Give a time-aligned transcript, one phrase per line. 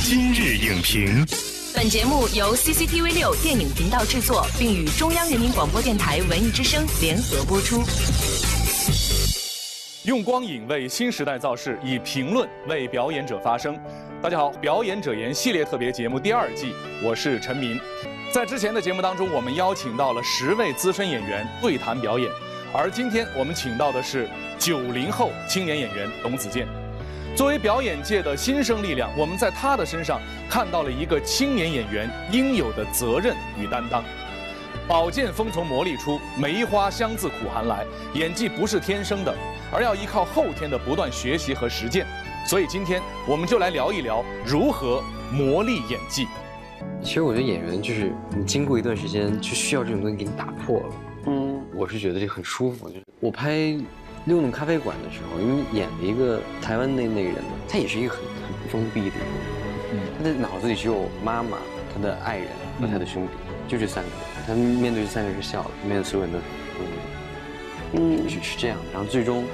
[0.00, 1.24] 今日影评，
[1.74, 7.82] 本节目由 CCTV 六电影频道制作，并与中央人民广播电台文艺之声联合播出。
[10.04, 13.78] 用光影为新时代造势，以评论为表演者发声。
[14.20, 16.72] 大家好，表演者言系列特别节目第二季，
[17.02, 17.80] 我是陈明。
[18.32, 22.30] 在之前的节目当中，我们邀请到了十位资深演员对谈表演，
[22.74, 26.66] 而今天我们请到的是九零后青年演员董子健。
[27.34, 34.04] 作为表演界的新生力量，我们在他的身上看到了一个青年演员应有的责任与担当。
[34.86, 37.84] 宝剑锋从磨砺出，梅花香自苦寒来。
[38.14, 39.34] 演技不是天生的，
[39.72, 42.06] 而要依靠后天的不断学习和实践。
[42.46, 46.28] 所以今天我们就来聊一聊如何磨砺演技。
[47.02, 50.86] 其实我觉得演员就是你经过一段时间，就需要这种东西给你打破了。
[51.26, 52.88] 嗯，我是觉得这很舒服。
[52.88, 53.76] 就是我拍。
[54.26, 59.26] 六弄咖啡馆的时候，因为演了一个台湾那那个人嘛，他也是一个很很封闭的人，
[60.16, 61.58] 他的脑子里只有妈妈、
[61.94, 62.48] 他的爱人
[62.80, 63.32] 和他的兄弟，
[63.68, 64.18] 就这三个人。
[64.46, 66.44] 他面对这三个人是笑的，面对所有人都是
[67.94, 68.78] 嗯，是是这样。
[68.92, 69.44] 然后最终，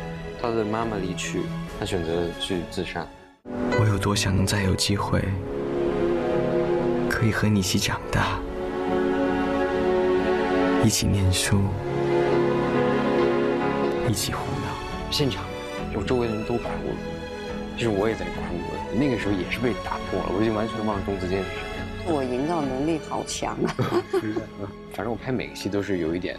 [0.40, 1.42] 他的妈妈离去，
[1.78, 3.06] 他选择去自杀。
[3.80, 5.20] 我有多想能再有机会，
[7.08, 8.40] 可以和你一起长大，
[10.84, 11.60] 一起念书，
[14.08, 14.49] 一起活。
[15.10, 15.44] 现场，
[15.94, 16.96] 我周围的人都哭了，
[17.76, 18.32] 就是我也在哭。
[18.92, 21.86] 那个时候也是被打破了，我已经完全忘了钟子健是什么样。
[22.06, 23.74] 我营造能力好强啊！
[24.92, 26.36] 反正我拍每个戏都是有一点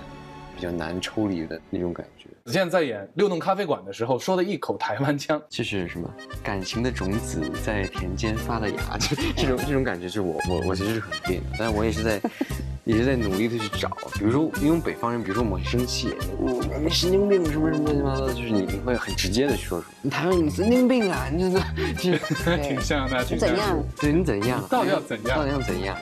[0.55, 2.27] 比较难抽离的那种感觉。
[2.45, 6.09] 子健在演《六弄咖啡馆》的时候说的一口台湾腔，就是什么
[6.43, 12.21] 感情的种子在田间发了芽，就 这种这种感觉，就是我我我其实是很别扭，但是我也是在。
[12.83, 16.15] 也是在努力的去找，比如说，因为北方人，比如说我们生气，
[16.83, 23.83] 你神经病什么什么乱七八糟，就是你你会很直接的去说出，你台湾你神经病啊，你这这 挺像的，挺怎样？
[24.01, 24.67] 对你怎样？
[24.67, 25.37] 到底要怎样？
[25.37, 25.95] 到底要怎样？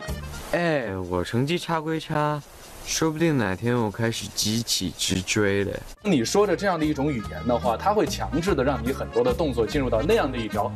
[0.54, 2.42] 哎，我成绩差归差，
[2.90, 5.72] 说不定哪天我开始急起直追了。
[6.02, 10.72] 你说着这样的一种语言的话，它会强制的让你很多的动作进入到那样的一条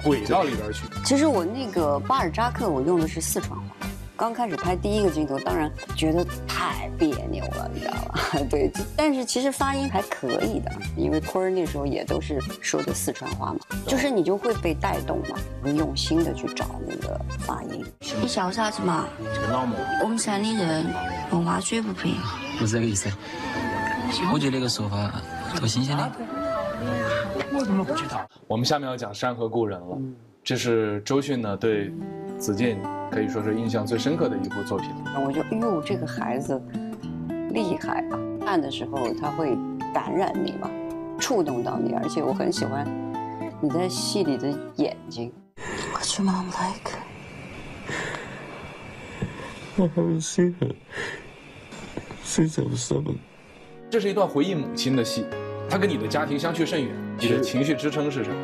[0.00, 0.84] 轨道里边去。
[1.04, 3.66] 其实我那个巴尔扎克，我用的是四川话。
[4.16, 8.20] 刚开始拍第一个镜头，当然觉得太别扭了，你知道吧？
[8.48, 17.84] 对，但是其实发音还可以的，因为坤儿那时候也都是说的四川话嘛，就是你就会被带动嘛，会用心的去找那个发音。
[18.20, 19.06] 你笑啥子嘛？
[19.34, 19.58] 这个
[20.02, 20.86] 我们山里人
[21.30, 22.14] 文化水不平，
[22.58, 23.10] 不是这个意思。
[24.32, 25.12] 我觉得这个说法
[25.58, 26.12] 多新鲜的。
[27.52, 28.26] 我怎么不知道？
[28.46, 29.98] 我们下面要讲《山河故人》了，
[30.42, 31.92] 这是周迅呢对。
[32.38, 32.76] 子健
[33.10, 34.90] 可以说是印象最深刻的一部作品。
[35.04, 36.60] 那我就哎呦，这个孩子
[37.50, 38.18] 厉害啊！
[38.44, 39.56] 看的时候他会
[39.92, 40.70] 感染你嘛，
[41.18, 42.86] 触动到你，而且我很喜欢
[43.60, 45.32] 你在戏里的眼睛。
[45.92, 46.92] What's your mom like?
[49.78, 50.74] I haven't seen her
[52.24, 53.16] since I was seven.
[53.90, 55.24] 这是一段回忆母亲的戏，
[55.68, 58.36] 她跟你的家庭相去甚远，你的情绪支撑是什么？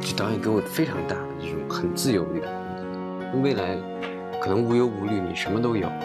[0.00, 3.40] 这导演给我非常大的一种很自由的。
[3.42, 3.76] 未来
[4.40, 6.04] 可能无忧无虑，你什么都有了，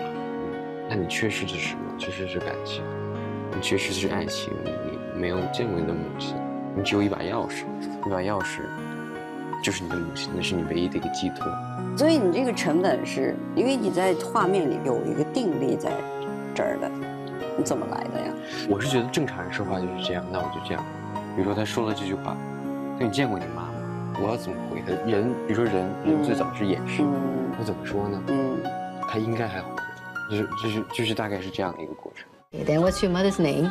[0.90, 1.82] 那你缺失的是什么？
[1.98, 2.84] 缺失是感情，
[3.56, 4.54] 你缺失的是爱情。
[4.66, 6.36] 你没有见过你的母亲，
[6.76, 7.64] 你只有一把钥匙，
[8.06, 8.60] 一把钥匙
[9.64, 11.48] 就是你的母亲，那是你唯一的一个寄托。
[11.98, 15.94] 所以你这个成本是因为你在画面里有一个定力在
[16.54, 16.92] 这儿的，
[17.58, 18.34] 你怎么来的呀？
[18.68, 20.84] 我是觉得正常人说话就是这样，那我就这样。
[21.38, 22.36] 比如说他说了这句话，
[23.00, 23.65] 那你见过你妈？
[24.22, 24.94] 我要怎么回他？
[25.10, 27.04] 人，比如说人，人最早是掩饰，
[27.58, 28.24] 那怎么说呢？
[28.28, 28.58] 嗯，
[29.10, 29.84] 他应该还活着，
[30.32, 32.26] 就是就是就是大概是这样的一个过程。
[32.66, 33.70] Then what's your mother's name?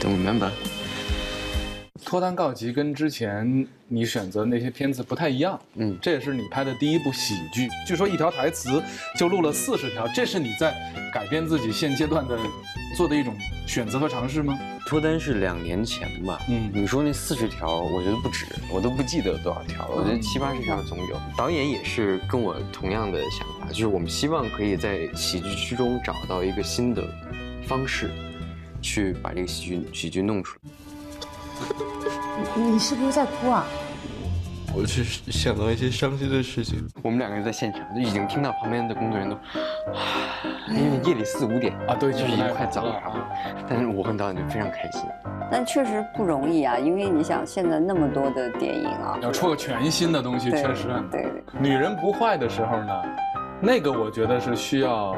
[0.00, 0.50] Don't remember.
[2.04, 7.68] 脱单告急跟之前你选择那些片子不太一样，嗯，这也是你拍的第一部喜剧。
[7.86, 8.82] 据说一条台词
[9.16, 10.74] 就录了四十条，这是你在
[11.12, 12.38] 改变自己现阶段的
[12.96, 13.34] 做的一种
[13.66, 14.58] 选择和尝试吗？
[14.90, 21.16] 脱单是两年前吧，嗯，你说那四十条，我觉得不止，我都不记得多少条了，我觉得七八十条总有。
[21.36, 27.04] 导演也是跟我同样的想法，就是我们希望可以在喜剧之中找到一个新的
[27.68, 28.10] 方式，
[28.82, 30.72] 去把这个喜剧喜剧弄出来。
[32.56, 33.64] 你是不是在哭啊？
[34.74, 36.86] 我去想到一些伤心的事情。
[37.02, 39.42] 我们两个人在现场就已经听到旁边的工作人员都，
[40.72, 42.94] 因为夜里四五点啊，对，就是已经快早了。
[43.68, 45.02] 但是我跟导演就非常开心。
[45.50, 50.88] 但确实不容易啊，因为你想现在那么多的电影啊，要出个全新的东西，确实。
[51.10, 51.26] 对。
[51.58, 53.02] 女人不坏的时候呢，
[53.60, 55.16] 那个我觉得是需要。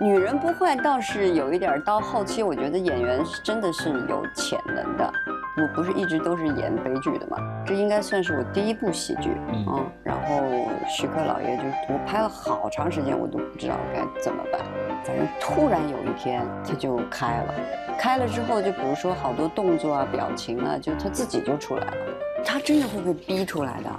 [0.00, 5.12] 女人不坏倒是有一点，到后期我觉得演员真的是有潜能的。
[5.56, 11.62] 我不是一直都是演悲剧的嘛，这应该算是我第一部喜剧，嗯，然后徐克老爷就
[11.94, 14.60] 我拍了好长时间，我都不知道该怎么办，
[15.04, 17.54] 反正突然有一天他就开了，
[17.96, 21.96] 开了之后就比如说好多动作啊、表情啊，就他自己就出来了，
[22.44, 23.90] 他真的会被逼出来的。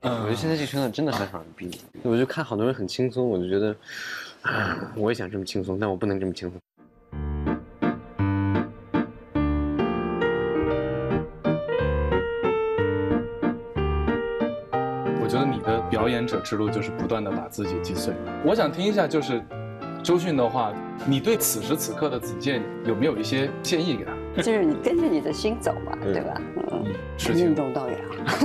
[0.00, 3.76] 嗯，我觉得现在这个圈子真的很少人逼，我就看好多人很轻松，我就觉得，
[4.96, 6.58] 我也想这么轻松，但我不能这么轻松。
[15.24, 18.12] 我觉得你的表演者之路就是不断的把自己击碎。
[18.44, 19.42] 我想听一下，就是
[20.02, 20.70] 周迅的话，
[21.06, 24.12] 你对此时此刻的子健有没有一些建议给他？
[24.42, 26.34] 就是你跟着你的心走嘛，对吧？
[26.70, 26.84] 嗯，
[27.34, 28.36] 任重道远啊。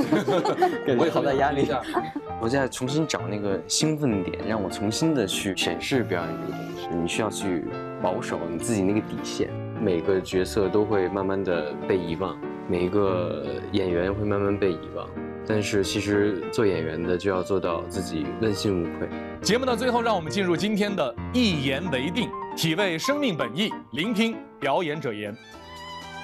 [0.98, 1.68] 我也好大压力。
[2.40, 6.88] 我在重新找那个兴奋点，让我重新的去审视表演这个东西。
[6.96, 7.66] 你需要去
[8.02, 9.50] 保守你自己那个底线。
[9.82, 12.38] 每个角色都会慢慢的被遗忘，
[12.70, 15.06] 每一个演员会慢慢被遗忘。
[15.48, 19.08] 但是其实做演员的就要做到自己问心无愧。
[19.42, 25.36] 节目的最后，让我们进入今天的一言为定，体味生命本意，聆听表演者言。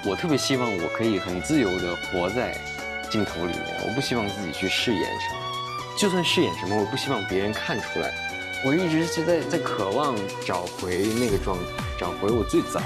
[0.04, 2.56] 我特别希望我可以很自由的活在
[3.10, 5.36] 镜头里面，我不希望自己去饰演什么，
[5.98, 8.12] 就算饰演什么，我不希望别人看出来。
[8.64, 10.14] 我一直是在在渴望
[10.44, 11.64] 找回那个状态，
[11.98, 12.80] 找回我最早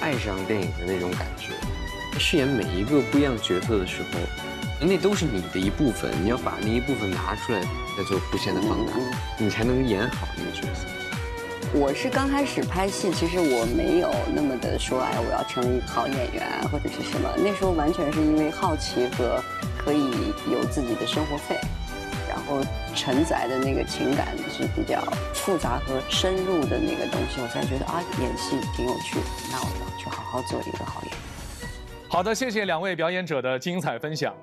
[0.00, 1.52] 爱上电影的那种感觉。
[2.18, 4.18] 饰演每一个不一样角色的时候，
[4.82, 7.60] 那都是你的一部分，你要把那一部分拿出来，
[7.96, 8.94] 再做无限的放大，
[9.38, 10.86] 你才能演好那个角色。
[11.74, 17.28] 我是刚开始拍戏，其实我没有那么的说，哎，我要成为好演员啊，或者是什么。
[17.36, 19.40] 那时候完全是因为好奇和
[19.78, 20.10] 可以
[20.50, 21.60] 有自己的生活费，
[22.26, 22.64] 然后
[22.96, 25.00] 承载的那个情感是比较
[25.34, 29.26] 复杂和深入的那个东西，我才觉得啊，演戏挺有趣的。
[29.52, 31.20] 那我要去好好做一个好演员。
[32.08, 34.34] 好的，谢谢两位表演者的精彩分享。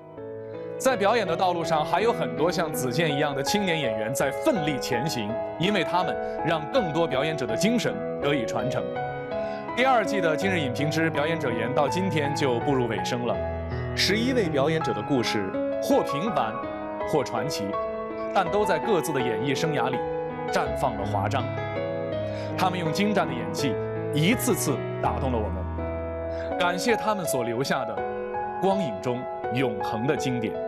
[0.78, 5.28] 在表演的道路上，还有很多像子健一样的青年演员在奋力前行，
[5.58, 6.16] 因为他们
[6.46, 7.92] 让更多表演者的精神
[8.22, 8.80] 得以传承。
[9.76, 13.34] 第二季的今日影评之表演者言到今天就步入尾声了。
[13.96, 15.50] 十一位表演者的故事，
[15.82, 16.54] 或平凡，
[17.10, 17.64] 或传奇，
[18.32, 19.98] 但都在各自的演艺生涯里
[20.52, 21.42] 绽放了华章。
[22.56, 23.74] 他们用精湛的演技，
[24.14, 26.56] 一次次打动了我们。
[26.56, 27.96] 感谢他们所留下的
[28.62, 29.20] 光影中
[29.54, 30.67] 永恒的经典。